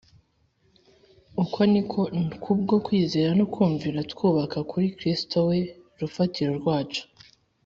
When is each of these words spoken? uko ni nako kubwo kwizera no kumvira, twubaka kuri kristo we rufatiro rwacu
uko 1.43 1.59
ni 1.71 1.81
nako 1.81 2.03
kubwo 2.43 2.75
kwizera 2.85 3.29
no 3.39 3.45
kumvira, 3.53 3.99
twubaka 4.11 4.57
kuri 4.69 4.87
kristo 4.97 5.37
we 5.49 5.59
rufatiro 5.99 6.51
rwacu 6.61 7.03